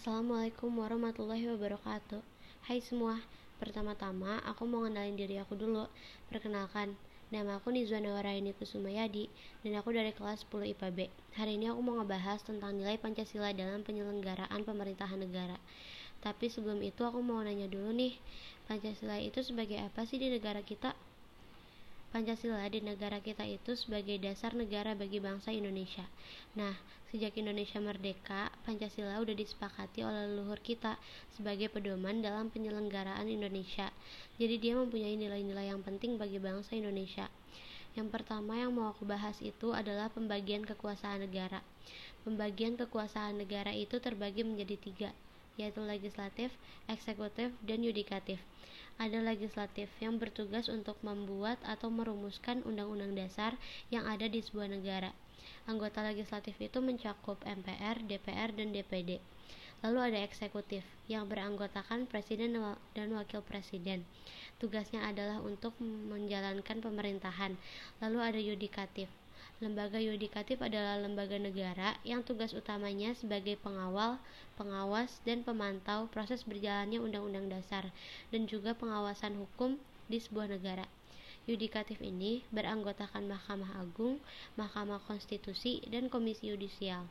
[0.00, 2.24] Assalamualaikum warahmatullahi wabarakatuh.
[2.64, 3.20] Hai semua,
[3.60, 5.84] pertama-tama aku mau ngenalin diri aku dulu.
[6.32, 6.96] Perkenalkan,
[7.28, 9.28] nama aku Nizwan Waraini Kusumayadi
[9.60, 10.98] Dan aku dari kelas 10 IPA B.
[11.36, 15.60] Hari ini aku mau ngebahas tentang nilai Pancasila dalam penyelenggaraan pemerintahan negara.
[16.24, 18.16] Tapi sebelum itu aku mau nanya dulu nih
[18.72, 20.96] Pancasila itu sebagai apa sih di negara kita?
[22.10, 26.02] Pancasila di negara kita itu sebagai dasar negara bagi bangsa Indonesia.
[26.58, 26.74] Nah,
[27.14, 30.98] sejak Indonesia merdeka, Pancasila udah disepakati oleh leluhur kita
[31.38, 33.94] sebagai pedoman dalam penyelenggaraan Indonesia.
[34.42, 37.30] Jadi dia mempunyai nilai-nilai yang penting bagi bangsa Indonesia.
[37.94, 41.62] Yang pertama yang mau aku bahas itu adalah pembagian kekuasaan negara.
[42.26, 45.10] Pembagian kekuasaan negara itu terbagi menjadi tiga,
[45.54, 46.50] yaitu legislatif,
[46.90, 48.42] eksekutif, dan yudikatif
[49.00, 53.56] ada legislatif yang bertugas untuk membuat atau merumuskan undang-undang dasar
[53.88, 55.16] yang ada di sebuah negara.
[55.64, 59.16] Anggota legislatif itu mencakup MPR, DPR, dan DPD.
[59.80, 62.52] Lalu ada eksekutif yang beranggotakan presiden
[62.92, 64.04] dan wakil presiden.
[64.60, 67.56] Tugasnya adalah untuk menjalankan pemerintahan.
[68.04, 69.08] Lalu ada yudikatif
[69.60, 74.16] Lembaga yudikatif adalah lembaga negara yang tugas utamanya sebagai pengawal,
[74.56, 77.92] pengawas, dan pemantau proses berjalannya undang-undang dasar
[78.32, 79.76] dan juga pengawasan hukum
[80.08, 80.88] di sebuah negara.
[81.44, 84.16] Yudikatif ini beranggotakan Mahkamah Agung,
[84.56, 87.04] Mahkamah Konstitusi, dan Komisi Yudisial.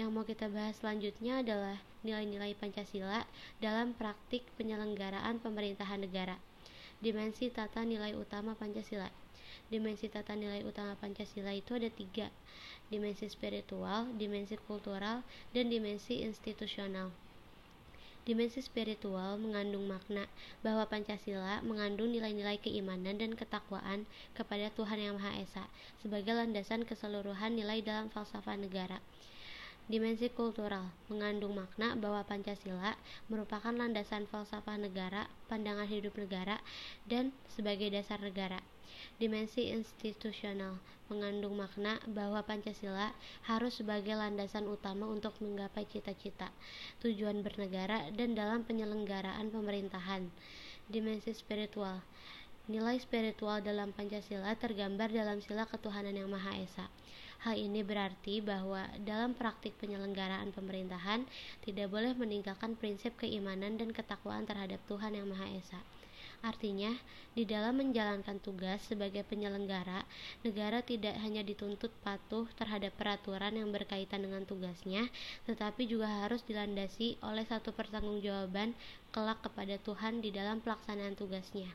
[0.00, 1.76] Yang mau kita bahas selanjutnya adalah
[2.08, 3.28] nilai-nilai Pancasila
[3.60, 6.40] dalam praktik penyelenggaraan pemerintahan negara.
[7.04, 9.12] Dimensi tata nilai utama Pancasila
[9.68, 12.28] dimensi tata nilai utama Pancasila itu ada tiga
[12.92, 15.24] dimensi spiritual, dimensi kultural,
[15.56, 17.08] dan dimensi institusional.
[18.22, 20.30] Dimensi spiritual mengandung makna
[20.62, 25.64] bahwa Pancasila mengandung nilai-nilai keimanan dan ketakwaan kepada Tuhan Yang Maha Esa
[25.98, 29.02] sebagai landasan keseluruhan nilai dalam falsafah negara.
[29.90, 32.94] Dimensi kultural mengandung makna bahwa Pancasila
[33.26, 36.62] merupakan landasan falsafah negara, pandangan hidup negara,
[37.10, 38.62] dan sebagai dasar negara.
[39.18, 40.78] Dimensi institusional
[41.10, 43.10] mengandung makna bahwa Pancasila
[43.50, 46.54] harus sebagai landasan utama untuk menggapai cita-cita,
[47.02, 50.30] tujuan bernegara, dan dalam penyelenggaraan pemerintahan.
[50.86, 52.06] Dimensi spiritual
[52.70, 56.86] Nilai spiritual dalam Pancasila tergambar dalam sila ketuhanan yang Maha Esa.
[57.42, 61.26] Hal ini berarti bahwa dalam praktik penyelenggaraan pemerintahan
[61.66, 65.82] tidak boleh meninggalkan prinsip keimanan dan ketakwaan terhadap Tuhan yang Maha Esa.
[66.42, 66.94] Artinya,
[67.34, 70.06] di dalam menjalankan tugas sebagai penyelenggara,
[70.46, 75.10] negara tidak hanya dituntut patuh terhadap peraturan yang berkaitan dengan tugasnya,
[75.46, 78.74] tetapi juga harus dilandasi oleh satu pertanggungjawaban
[79.10, 81.74] kelak kepada Tuhan di dalam pelaksanaan tugasnya.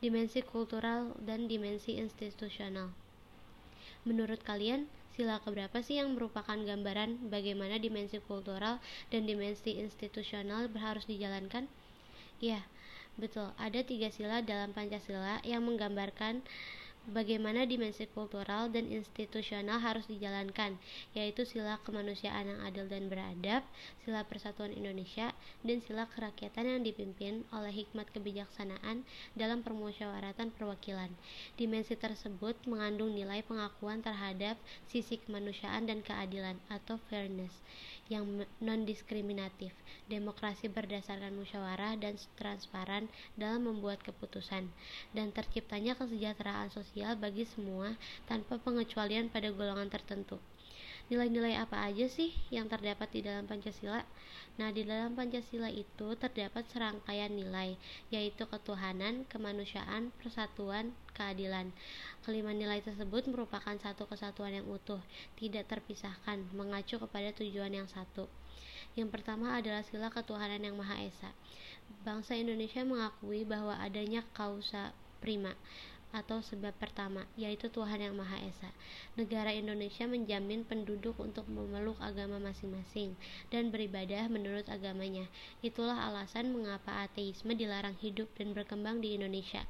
[0.00, 3.03] Dimensi kultural dan dimensi institusional.
[4.08, 8.78] Menurut kalian, sila keberapa sih yang merupakan gambaran bagaimana dimensi kultural
[9.12, 11.64] dan dimensi institusional harus dijalankan?
[12.42, 12.60] Ya,
[13.14, 16.42] Betul, ada tiga sila dalam Pancasila yang menggambarkan
[17.12, 20.80] bagaimana dimensi kultural dan institusional harus dijalankan,
[21.12, 23.60] yaitu sila kemanusiaan yang adil dan beradab,
[24.08, 29.04] sila persatuan Indonesia, dan sila kerakyatan yang dipimpin oleh hikmat kebijaksanaan
[29.36, 31.12] dalam permusyawaratan perwakilan.
[31.60, 34.56] Dimensi tersebut mengandung nilai pengakuan terhadap
[34.88, 37.52] sisi kemanusiaan dan keadilan atau fairness
[38.12, 39.72] yang non-diskriminatif,
[40.12, 44.68] demokrasi berdasarkan musyawarah dan transparan dalam membuat keputusan,
[45.16, 47.98] dan terciptanya kesejahteraan sosial bagi semua
[48.30, 50.38] tanpa pengecualian pada golongan tertentu.
[51.12, 54.00] Nilai-nilai apa aja sih yang terdapat di dalam Pancasila?
[54.56, 57.76] Nah, di dalam Pancasila itu terdapat serangkaian nilai,
[58.08, 61.76] yaitu ketuhanan, kemanusiaan, persatuan, keadilan.
[62.24, 65.02] Kelima nilai tersebut merupakan satu kesatuan yang utuh,
[65.36, 68.24] tidak terpisahkan, mengacu kepada tujuan yang satu.
[68.96, 71.36] Yang pertama adalah sila ketuhanan yang Maha Esa.
[72.06, 75.52] Bangsa Indonesia mengakui bahwa adanya kausa prima
[76.14, 78.70] atau sebab pertama, yaitu Tuhan Yang Maha Esa.
[79.18, 83.18] Negara Indonesia menjamin penduduk untuk memeluk agama masing-masing
[83.50, 85.26] dan beribadah menurut agamanya.
[85.58, 89.66] Itulah alasan mengapa ateisme dilarang hidup dan berkembang di Indonesia.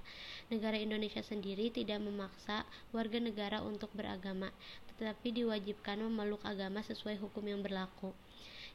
[0.53, 4.53] Negara Indonesia sendiri tidak memaksa warga negara untuk beragama,
[4.93, 8.13] tetapi diwajibkan memeluk agama sesuai hukum yang berlaku.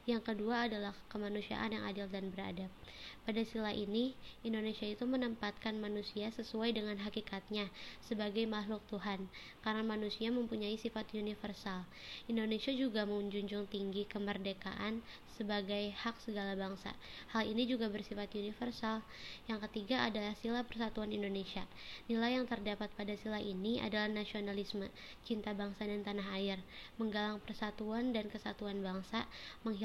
[0.08, 2.72] Yang kedua adalah kemanusiaan yang adil dan beradab.
[3.20, 7.68] Pada sila ini, Indonesia itu menempatkan manusia sesuai dengan hakikatnya
[8.00, 9.28] sebagai makhluk Tuhan,
[9.60, 11.84] karena manusia mempunyai sifat universal.
[12.26, 15.04] Indonesia juga menjunjung tinggi kemerdekaan
[15.36, 16.92] sebagai hak segala bangsa.
[17.32, 19.00] Hal ini juga bersifat universal.
[19.48, 21.64] Yang ketiga adalah sila persatuan Indonesia.
[22.08, 24.88] Nilai yang terdapat pada sila ini adalah nasionalisme,
[25.24, 26.60] cinta bangsa dan tanah air,
[27.00, 29.24] menggalang persatuan dan kesatuan bangsa,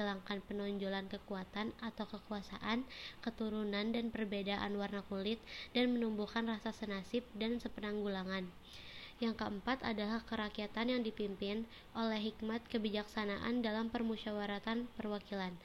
[0.06, 2.86] menghilangkan penonjolan kekuatan atau kekuasaan,
[3.26, 5.42] keturunan dan perbedaan warna kulit,
[5.74, 8.46] dan menumbuhkan rasa senasib dan sepenanggulangan.
[9.18, 11.66] Yang keempat adalah kerakyatan yang dipimpin
[11.98, 15.58] oleh hikmat kebijaksanaan dalam permusyawaratan perwakilan.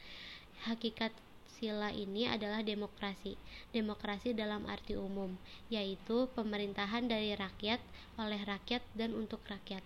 [0.65, 1.13] Hakikat
[1.61, 3.37] sila ini adalah demokrasi.
[3.77, 5.37] Demokrasi dalam arti umum,
[5.69, 7.85] yaitu pemerintahan dari rakyat,
[8.17, 9.85] oleh rakyat, dan untuk rakyat.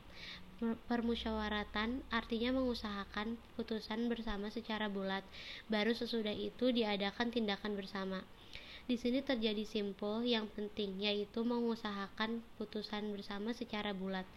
[0.62, 5.27] Permusyawaratan artinya mengusahakan putusan bersama secara bulat,
[5.67, 8.23] baru sesudah itu diadakan tindakan bersama.
[8.85, 14.29] Di sini terjadi simpul yang penting, yaitu mengusahakan putusan bersama secara bulat.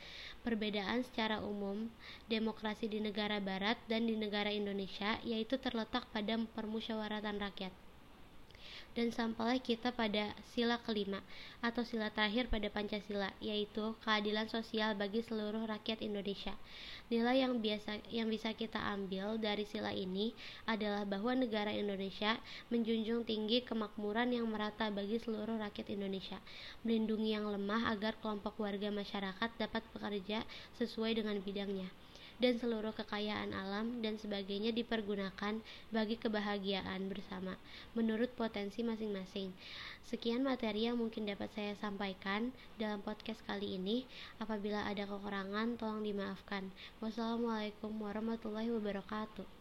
[0.41, 1.91] Perbedaan secara umum
[2.31, 7.86] demokrasi di negara barat dan di negara Indonesia yaitu terletak pada permusyawaratan rakyat
[8.97, 11.21] dan sampailah kita pada sila kelima
[11.61, 16.57] atau sila terakhir pada Pancasila yaitu keadilan sosial bagi seluruh rakyat Indonesia.
[17.13, 20.33] Nilai yang biasa yang bisa kita ambil dari sila ini
[20.65, 22.41] adalah bahwa negara Indonesia
[22.73, 26.41] menjunjung tinggi kemakmuran yang merata bagi seluruh rakyat Indonesia,
[26.81, 30.41] melindungi yang lemah agar kelompok warga masyarakat dapat bekerja
[30.81, 31.93] sesuai dengan bidangnya
[32.37, 37.57] dan seluruh kekayaan alam dan sebagainya dipergunakan bagi kebahagiaan bersama
[37.97, 39.53] menurut potensi masing-masing.
[40.07, 44.07] Sekian materi yang mungkin dapat saya sampaikan dalam podcast kali ini.
[44.39, 46.69] Apabila ada kekurangan, tolong dimaafkan.
[47.03, 49.56] Wassalamualaikum warahmatullahi wabarakatuh.